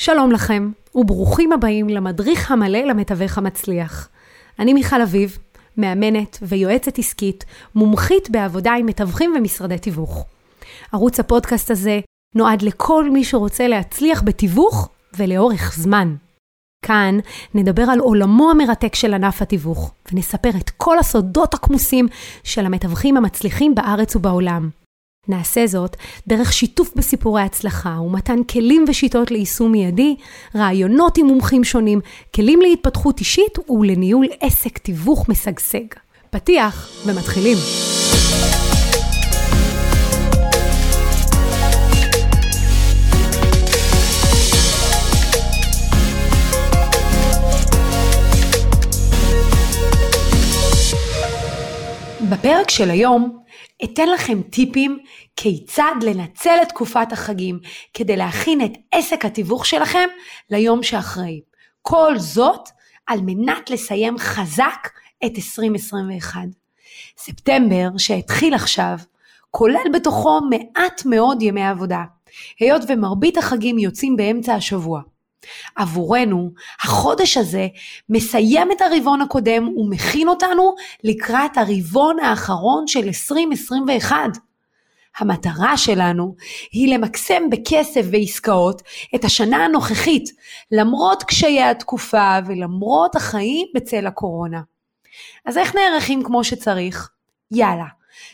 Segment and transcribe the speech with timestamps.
[0.00, 4.08] שלום לכם, וברוכים הבאים למדריך המלא למתווך המצליח.
[4.58, 5.38] אני מיכל אביב,
[5.76, 10.24] מאמנת ויועצת עסקית, מומחית בעבודה עם מתווכים ומשרדי תיווך.
[10.92, 12.00] ערוץ הפודקאסט הזה
[12.34, 16.14] נועד לכל מי שרוצה להצליח בתיווך ולאורך זמן.
[16.84, 17.18] כאן
[17.54, 22.08] נדבר על עולמו המרתק של ענף התיווך, ונספר את כל הסודות הכמוסים
[22.44, 24.79] של המתווכים המצליחים בארץ ובעולם.
[25.28, 25.96] נעשה זאת
[26.26, 30.16] דרך שיתוף בסיפורי הצלחה ומתן כלים ושיטות ליישום מיידי,
[30.54, 32.00] רעיונות עם מומחים שונים,
[32.34, 35.86] כלים להתפתחות אישית ולניהול עסק תיווך משגשג.
[36.30, 37.56] פתיח ומתחילים.
[52.30, 53.40] בפרק של היום
[53.84, 54.98] אתן לכם טיפים
[55.36, 57.58] כיצד לנצל את תקופת החגים
[57.94, 60.08] כדי להכין את עסק התיווך שלכם
[60.50, 61.40] ליום שאחרי.
[61.82, 62.68] כל זאת
[63.06, 64.88] על מנת לסיים חזק
[65.26, 66.40] את 2021.
[67.18, 68.96] ספטמבר שהתחיל עכשיו
[69.50, 72.04] כולל בתוכו מעט מאוד ימי עבודה,
[72.60, 75.02] היות ומרבית החגים יוצאים באמצע השבוע.
[75.76, 76.50] עבורנו,
[76.82, 77.68] החודש הזה
[78.08, 80.74] מסיים את הרבעון הקודם ומכין אותנו
[81.04, 84.16] לקראת הרבעון האחרון של 2021.
[85.18, 86.34] המטרה שלנו
[86.72, 88.82] היא למקסם בכסף ועסקאות
[89.14, 90.30] את השנה הנוכחית,
[90.72, 94.60] למרות קשיי התקופה ולמרות החיים בצל הקורונה.
[95.46, 97.10] אז איך נערכים כמו שצריך?
[97.50, 97.86] יאללה,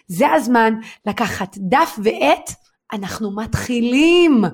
[0.06, 0.74] זה הזמן
[1.06, 2.50] לקחת דף ועט
[2.92, 4.44] אנחנו מתחילים.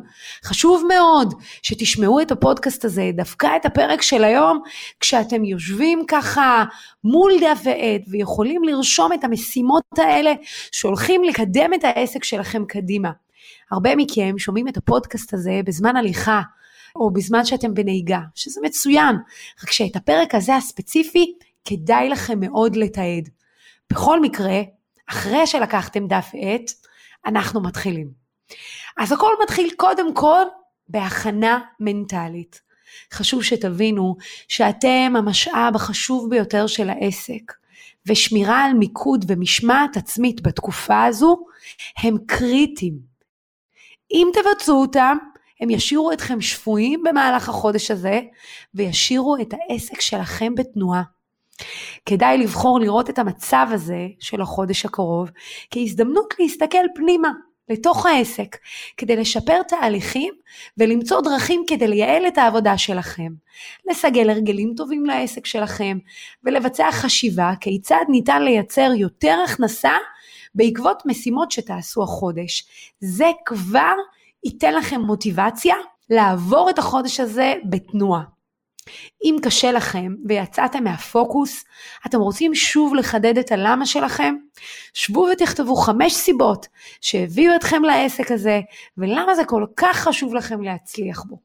[0.44, 4.62] חשוב מאוד שתשמעו את הפודקאסט הזה, דווקא את הפרק של היום,
[5.00, 6.64] כשאתם יושבים ככה
[7.04, 10.32] מול דף ועט ויכולים לרשום את המשימות האלה
[10.72, 13.10] שהולכים לקדם את העסק שלכם קדימה.
[13.70, 16.40] הרבה מכם שומעים את הפודקאסט הזה בזמן הליכה,
[16.96, 19.16] או בזמן שאתם בנהיגה, שזה מצוין,
[19.64, 23.28] רק שאת הפרק הזה הספציפי כדאי לכם מאוד לתעד.
[23.90, 24.60] בכל מקרה,
[25.10, 26.70] אחרי שלקחתם דף ועט,
[27.26, 28.21] אנחנו מתחילים.
[28.98, 30.42] אז הכל מתחיל קודם כל
[30.88, 32.60] בהכנה מנטלית.
[33.12, 34.16] חשוב שתבינו
[34.48, 37.52] שאתם המשאב החשוב ביותר של העסק,
[38.06, 41.36] ושמירה על מיקוד ומשמעת עצמית בתקופה הזו
[41.98, 42.98] הם קריטיים.
[44.10, 45.16] אם תבצעו אותם,
[45.60, 48.20] הם ישאירו אתכם שפויים במהלך החודש הזה,
[48.74, 51.02] וישאירו את העסק שלכם בתנועה.
[52.06, 55.30] כדאי לבחור לראות את המצב הזה של החודש הקרוב
[55.70, 57.30] כהזדמנות להסתכל פנימה
[57.68, 58.56] לתוך העסק,
[58.96, 60.34] כדי לשפר תהליכים
[60.78, 63.32] ולמצוא דרכים כדי לייעל את העבודה שלכם,
[63.90, 65.98] לסגל הרגלים טובים לעסק שלכם
[66.44, 69.92] ולבצע חשיבה כיצד ניתן לייצר יותר הכנסה
[70.54, 72.66] בעקבות משימות שתעשו החודש.
[73.00, 73.94] זה כבר
[74.44, 75.76] ייתן לכם מוטיבציה
[76.10, 78.22] לעבור את החודש הזה בתנועה.
[79.24, 81.64] אם קשה לכם ויצאתם מהפוקוס,
[82.06, 84.34] אתם רוצים שוב לחדד את הלמה שלכם?
[84.94, 86.66] שבו ותכתבו חמש סיבות
[87.00, 88.60] שהביאו אתכם לעסק הזה,
[88.98, 91.38] ולמה זה כל כך חשוב לכם להצליח בו.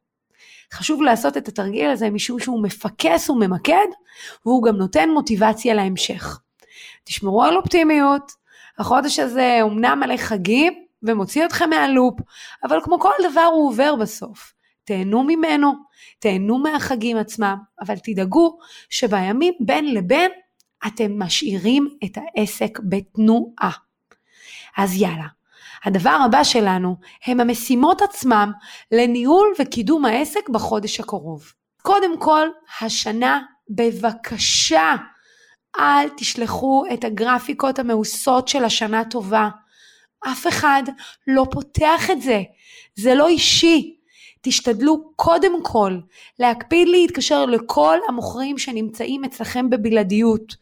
[0.73, 3.87] חשוב לעשות את התרגיל הזה משום שהוא מפקס וממקד,
[4.45, 6.39] והוא גם נותן מוטיבציה להמשך.
[7.03, 8.31] תשמרו על אופטימיות,
[8.77, 10.73] החודש הזה אומנם מלא חגים
[11.03, 12.19] ומוציא אתכם מהלופ,
[12.63, 14.53] אבל כמו כל דבר הוא עובר בסוף.
[14.87, 15.73] תהנו ממנו,
[16.19, 18.57] תהנו מהחגים עצמם, אבל תדאגו
[18.89, 20.31] שבימים בין לבין
[20.87, 23.71] אתם משאירים את העסק בתנועה.
[24.77, 25.27] אז יאללה,
[25.85, 28.51] הדבר הבא שלנו הם המשימות עצמם
[28.91, 31.53] לניהול וקידום העסק בחודש הקרוב.
[31.81, 32.47] קודם כל,
[32.81, 34.95] השנה בבקשה
[35.79, 39.49] אל תשלחו את הגרפיקות המאוסות של השנה טובה.
[40.31, 40.83] אף אחד
[41.27, 42.41] לא פותח את זה,
[42.95, 43.96] זה לא אישי,
[44.41, 45.97] תשתדלו קודם כל
[46.39, 50.55] להקפיד להתקשר לכל המוכרים שנמצאים אצלכם בבלעדיות.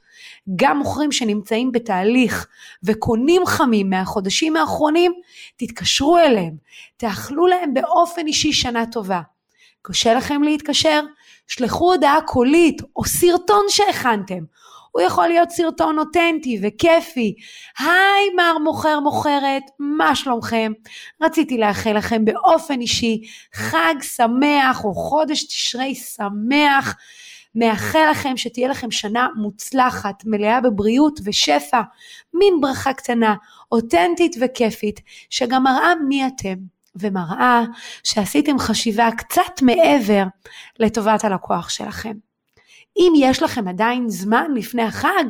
[0.55, 2.47] גם מוכרים שנמצאים בתהליך
[2.83, 5.13] וקונים חמים מהחודשים האחרונים,
[5.57, 6.55] תתקשרו אליהם,
[6.97, 9.21] תאכלו להם באופן אישי שנה טובה.
[9.81, 11.01] קשה לכם להתקשר?
[11.47, 14.43] שלחו הודעה קולית או סרטון שהכנתם,
[14.91, 17.35] הוא יכול להיות סרטון אותנטי וכיפי.
[17.79, 20.71] היי מר מוכר מוכרת, מה שלומכם?
[21.21, 23.21] רציתי לאחל לכם באופן אישי
[23.53, 26.95] חג שמח או חודש תשרי שמח.
[27.55, 31.81] מאחל לכם שתהיה לכם שנה מוצלחת, מלאה בבריאות ושפע,
[32.33, 33.35] מין ברכה קטנה,
[33.71, 34.99] אותנטית וכיפית,
[35.29, 36.55] שגם מראה מי אתם,
[36.95, 37.61] ומראה
[38.03, 40.23] שעשיתם חשיבה קצת מעבר
[40.79, 42.13] לטובת הלקוח שלכם.
[42.97, 45.23] אם יש לכם עדיין זמן לפני החג,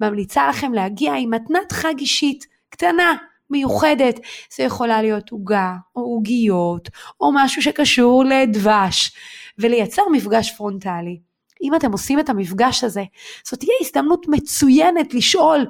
[0.00, 3.14] ממליצה לכם להגיע עם מתנת חג אישית קטנה,
[3.50, 4.20] מיוחדת.
[4.56, 6.88] זה יכולה להיות עוגה, או עוגיות,
[7.20, 9.12] או משהו שקשור לדבש,
[9.58, 11.18] ולייצר מפגש פרונטלי.
[11.62, 13.04] אם אתם עושים את המפגש הזה,
[13.44, 15.66] זאת תהיה הזדמנות מצוינת לשאול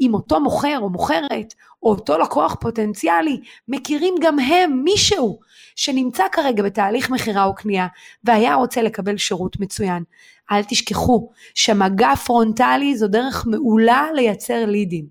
[0.00, 5.38] אם אותו מוכר או מוכרת, או אותו לקוח פוטנציאלי, מכירים גם הם מישהו
[5.76, 7.86] שנמצא כרגע בתהליך מכירה או קנייה,
[8.24, 10.02] והיה רוצה לקבל שירות מצוין.
[10.50, 15.06] אל תשכחו שמגע פרונטלי זו דרך מעולה לייצר לידים.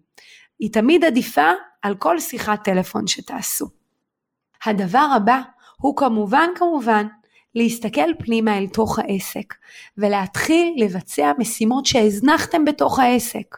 [0.60, 1.52] היא תמיד עדיפה
[1.82, 3.66] על כל שיחת טלפון שתעשו.
[4.66, 5.42] הדבר הבא
[5.78, 7.08] הוא כמובן כמובן
[7.56, 9.54] להסתכל פנימה אל תוך העסק
[9.98, 13.58] ולהתחיל לבצע משימות שהזנחתם בתוך העסק.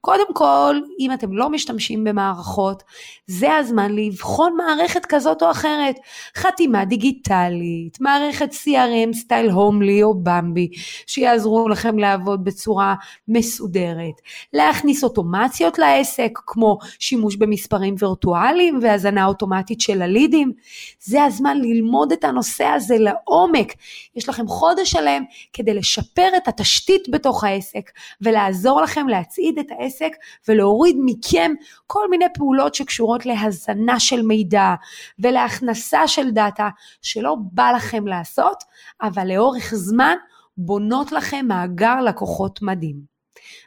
[0.00, 2.82] קודם כל, אם אתם לא משתמשים במערכות,
[3.26, 5.96] זה הזמן לבחון מערכת כזאת או אחרת.
[6.36, 10.68] חתימה דיגיטלית, מערכת CRM סטייל הומלי או במבי,
[11.06, 12.94] שיעזרו לכם לעבוד בצורה
[13.28, 14.14] מסודרת.
[14.52, 20.52] להכניס אוטומציות לעסק, כמו שימוש במספרים וירטואליים והזנה אוטומטית של הלידים.
[21.00, 23.72] זה הזמן ללמוד את הנושא הזה לעומק.
[24.16, 25.22] יש לכם חודש שלם
[25.52, 27.90] כדי לשפר את התשתית בתוך העסק
[28.20, 29.95] ולעזור לכם להצעיד את העסק.
[30.02, 30.16] העסק
[30.48, 31.52] ולהוריד מכם
[31.86, 34.74] כל מיני פעולות שקשורות להזנה של מידע
[35.18, 36.68] ולהכנסה של דאטה
[37.02, 38.64] שלא בא לכם לעשות,
[39.02, 40.16] אבל לאורך זמן
[40.56, 43.16] בונות לכם מאגר לקוחות מדהים.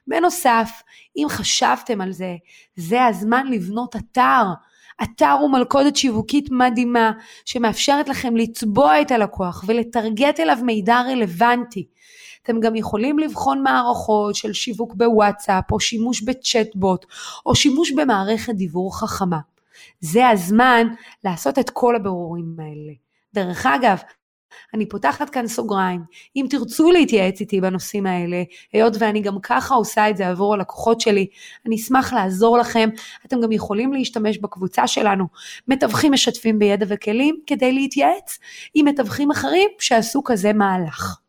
[0.08, 0.82] בנוסף,
[1.18, 2.36] אם חשבתם על זה,
[2.76, 4.44] זה הזמן לבנות אתר.
[5.04, 7.12] אתר הוא מלכודת שיווקית מדהימה
[7.46, 11.88] שמאפשרת לכם לצבוע את הלקוח ולטרגט אליו מידע רלוונטי.
[12.44, 17.06] אתם גם יכולים לבחון מערכות של שיווק בוואטסאפ, או שימוש בצ'טבוט,
[17.46, 19.40] או שימוש במערכת דיבור חכמה.
[20.00, 20.88] זה הזמן
[21.24, 22.94] לעשות את כל הבירורים האלה.
[23.34, 23.98] דרך אגב,
[24.74, 26.02] אני פותחת כאן סוגריים,
[26.36, 28.44] אם תרצו להתייעץ איתי בנושאים האלה,
[28.74, 31.28] היות ואני גם ככה עושה את זה עבור הלקוחות שלי,
[31.66, 32.90] אני אשמח לעזור לכם,
[33.26, 35.26] אתם גם יכולים להשתמש בקבוצה שלנו,
[35.68, 38.40] מתווכים משתפים בידע וכלים, כדי להתייעץ
[38.74, 41.20] עם מתווכים אחרים שעשו כזה מהלך.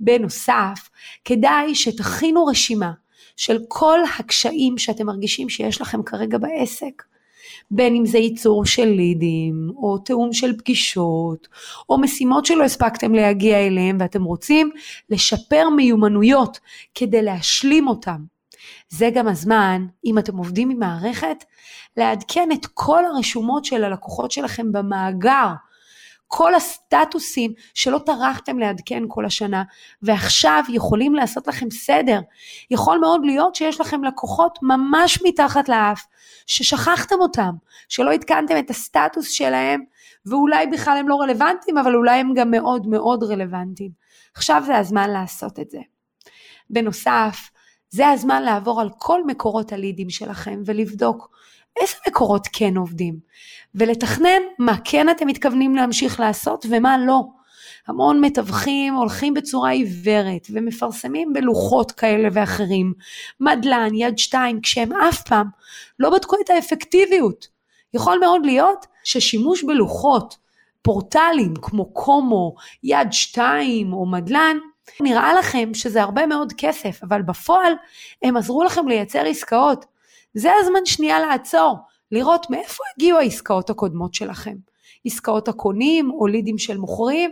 [0.00, 0.88] בנוסף,
[1.24, 2.92] כדאי שתכינו רשימה
[3.36, 7.02] של כל הקשיים שאתם מרגישים שיש לכם כרגע בעסק.
[7.70, 11.48] בין אם זה ייצור של לידים, או תיאום של פגישות,
[11.88, 14.70] או משימות שלא הספקתם להגיע אליהם ואתם רוצים
[15.10, 16.60] לשפר מיומנויות
[16.94, 18.24] כדי להשלים אותם.
[18.88, 21.44] זה גם הזמן, אם אתם עובדים עם מערכת,
[21.96, 25.48] לעדכן את כל הרשומות של הלקוחות שלכם במאגר.
[26.32, 29.62] כל הסטטוסים שלא טרחתם לעדכן כל השנה,
[30.02, 32.20] ועכשיו יכולים לעשות לכם סדר.
[32.70, 36.06] יכול מאוד להיות שיש לכם לקוחות ממש מתחת לאף,
[36.46, 37.50] ששכחתם אותם,
[37.88, 39.80] שלא עדכנתם את הסטטוס שלהם,
[40.26, 43.90] ואולי בכלל הם לא רלוונטיים, אבל אולי הם גם מאוד מאוד רלוונטיים.
[44.34, 45.80] עכשיו זה הזמן לעשות את זה.
[46.70, 47.50] בנוסף,
[47.90, 51.30] זה הזמן לעבור על כל מקורות הלידים שלכם ולבדוק
[51.80, 53.18] איזה מקורות כן עובדים,
[53.74, 57.22] ולתכנן מה כן אתם מתכוונים להמשיך לעשות ומה לא.
[57.86, 62.92] המון מתווכים הולכים בצורה עיוורת ומפרסמים בלוחות כאלה ואחרים,
[63.40, 65.46] מדלן, יד שתיים, כשהם אף פעם
[65.98, 67.48] לא בדקו את האפקטיביות.
[67.94, 70.36] יכול מאוד להיות ששימוש בלוחות,
[70.82, 74.56] פורטלים כמו קומו, יד שתיים או מדלן,
[75.00, 77.72] נראה לכם שזה הרבה מאוד כסף, אבל בפועל
[78.22, 79.84] הם עזרו לכם לייצר עסקאות.
[80.34, 81.76] זה הזמן שנייה לעצור,
[82.12, 84.54] לראות מאיפה הגיעו העסקאות הקודמות שלכם.
[85.04, 87.30] עסקאות הקונים או לידים של מוכרים,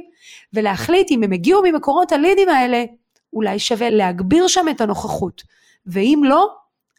[0.52, 2.84] ולהחליט אם הם הגיעו ממקורות הלידים האלה,
[3.32, 5.42] אולי שווה להגביר שם את הנוכחות,
[5.86, 6.48] ואם לא,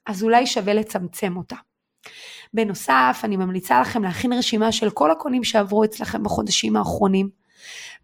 [0.06, 1.56] אז אולי שווה לצמצם אותה.
[2.54, 7.30] בנוסף, אני ממליצה לכם להכין רשימה של כל הקונים שעברו אצלכם בחודשים האחרונים,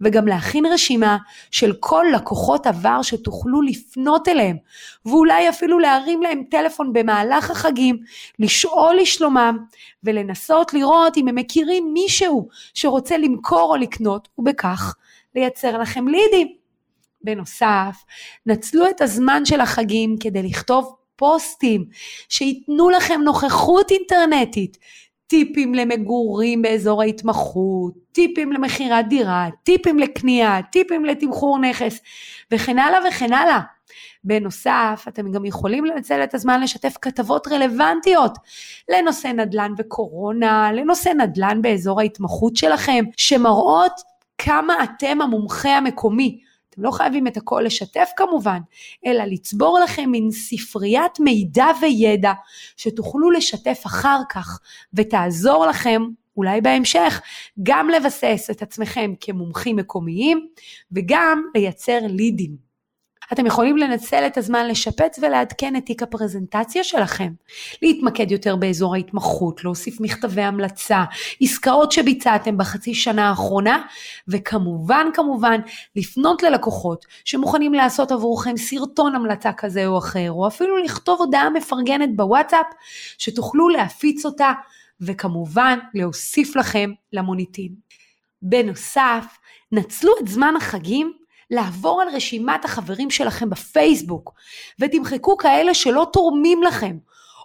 [0.01, 1.17] וגם להכין רשימה
[1.51, 4.57] של כל לקוחות עבר שתוכלו לפנות אליהם,
[5.05, 7.97] ואולי אפילו להרים להם טלפון במהלך החגים,
[8.39, 9.57] לשאול לשלומם,
[10.03, 14.95] ולנסות לראות אם הם מכירים מישהו שרוצה למכור או לקנות, ובכך
[15.35, 16.47] לייצר לכם לידים.
[17.25, 18.03] בנוסף,
[18.45, 21.85] נצלו את הזמן של החגים כדי לכתוב פוסטים
[22.29, 24.77] שייתנו לכם נוכחות אינטרנטית,
[25.27, 32.00] טיפים למגורים באזור ההתמחות, טיפים למכירת דירה, טיפים לקנייה, טיפים לתמחור נכס
[32.51, 33.60] וכן הלאה וכן הלאה.
[34.24, 38.38] בנוסף, אתם גם יכולים לנצל את הזמן לשתף כתבות רלוונטיות
[38.89, 44.01] לנושא נדל"ן וקורונה, לנושא נדל"ן באזור ההתמחות שלכם, שמראות
[44.38, 46.39] כמה אתם המומחה המקומי.
[46.75, 48.60] אתם לא חייבים את הכל לשתף כמובן,
[49.05, 52.34] אלא לצבור לכם מין ספריית מידע וידע
[52.77, 54.60] שתוכלו לשתף אחר כך
[54.94, 56.01] ותעזור לכם
[56.38, 57.22] אולי בהמשך
[57.63, 60.48] גם לבסס את עצמכם כמומחים מקומיים
[60.91, 62.64] וגם לייצר לידים.
[63.34, 67.32] אתם יכולים לנצל את הזמן לשפץ ולעדכן את תיק הפרזנטציה שלכם.
[67.82, 71.03] להתמקד יותר באזור ההתמחות, להוסיף מכתבי המלצה,
[71.41, 73.82] עסקאות שביצעתם בחצי שנה האחרונה,
[74.27, 75.60] וכמובן כמובן
[75.96, 82.15] לפנות ללקוחות שמוכנים לעשות עבורכם סרטון המלצה כזה או אחר, או אפילו לכתוב הודעה מפרגנת
[82.15, 82.65] בוואטסאפ
[83.17, 84.53] שתוכלו להפיץ אותה,
[85.01, 87.72] וכמובן להוסיף לכם למוניטין.
[88.41, 89.25] בנוסף,
[89.72, 91.13] נצלו את זמן החגים
[91.51, 94.33] לעבור על רשימת החברים שלכם בפייסבוק
[94.79, 96.97] ותמחקו כאלה שלא תורמים לכם,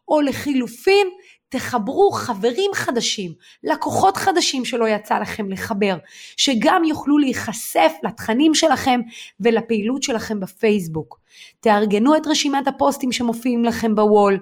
[0.09, 1.09] או לחילופין
[1.51, 3.33] תחברו חברים חדשים,
[3.65, 5.97] לקוחות חדשים שלא יצא לכם לחבר,
[6.37, 9.01] שגם יוכלו להיחשף לתכנים שלכם
[9.41, 11.21] ולפעילות שלכם בפייסבוק.
[11.61, 14.39] תארגנו את רשימת הפוסטים שמופיעים לכם בוול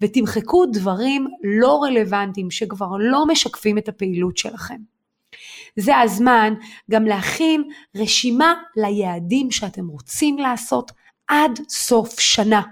[0.00, 4.76] ותמחקו דברים לא רלוונטיים שכבר לא משקפים את הפעילות שלכם.
[5.76, 6.54] זה הזמן
[6.90, 7.62] גם להכין
[7.96, 10.92] רשימה ליעדים שאתם רוצים לעשות
[11.28, 12.62] עד סוף שנה.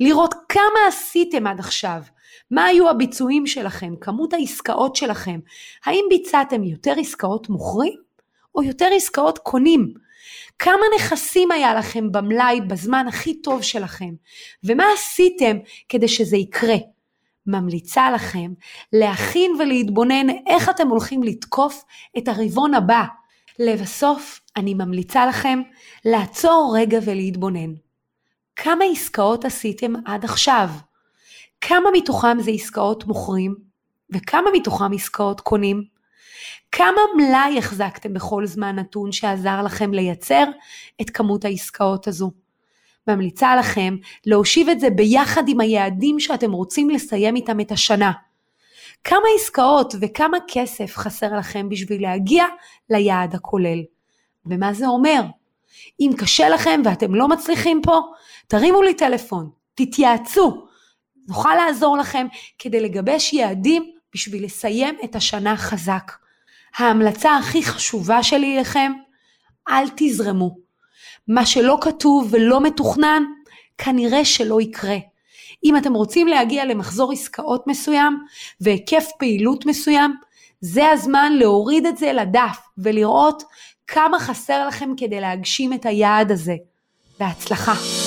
[0.00, 2.02] לראות כמה עשיתם עד עכשיו,
[2.50, 5.40] מה היו הביצועים שלכם, כמות העסקאות שלכם,
[5.84, 7.98] האם ביצעתם יותר עסקאות מוכרים
[8.54, 9.94] או יותר עסקאות קונים?
[10.58, 14.10] כמה נכסים היה לכם במלאי בזמן הכי טוב שלכם,
[14.64, 15.56] ומה עשיתם
[15.88, 16.76] כדי שזה יקרה?
[17.46, 18.52] ממליצה לכם
[18.92, 21.84] להכין ולהתבונן איך אתם הולכים לתקוף
[22.18, 23.04] את הרבעון הבא.
[23.58, 25.62] לבסוף, אני ממליצה לכם
[26.04, 27.74] לעצור רגע ולהתבונן.
[28.56, 30.68] כמה עסקאות עשיתם עד עכשיו?
[31.60, 33.54] כמה מתוכם זה עסקאות מוכרים?
[34.10, 35.84] וכמה מתוכם עסקאות קונים?
[36.72, 40.44] כמה מלאי החזקתם בכל זמן נתון שעזר לכם לייצר
[41.00, 42.30] את כמות העסקאות הזו?
[43.08, 43.96] ממליצה לכם
[44.26, 48.12] להושיב את זה ביחד עם היעדים שאתם רוצים לסיים איתם את השנה.
[49.04, 52.44] כמה עסקאות וכמה כסף חסר לכם בשביל להגיע
[52.90, 53.82] ליעד הכולל.
[54.46, 55.22] ומה זה אומר?
[56.00, 58.00] אם קשה לכם ואתם לא מצליחים פה,
[58.46, 60.66] תרימו לי טלפון, תתייעצו.
[61.28, 62.26] נוכל לעזור לכם
[62.58, 66.12] כדי לגבש יעדים בשביל לסיים את השנה חזק.
[66.76, 68.92] ההמלצה הכי חשובה שלי אליכם,
[69.68, 70.63] אל תזרמו.
[71.28, 73.22] מה שלא כתוב ולא מתוכנן,
[73.78, 74.96] כנראה שלא יקרה.
[75.64, 78.18] אם אתם רוצים להגיע למחזור עסקאות מסוים
[78.60, 80.14] והיקף פעילות מסוים,
[80.60, 83.42] זה הזמן להוריד את זה לדף ולראות
[83.86, 86.54] כמה חסר לכם כדי להגשים את היעד הזה.
[87.20, 88.03] בהצלחה.